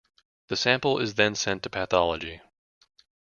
The 0.47 0.55
sample 0.55 0.97
is 0.97 1.13
then 1.13 1.35
sent 1.35 1.61
to 1.61 1.69
pathology. 1.69 2.41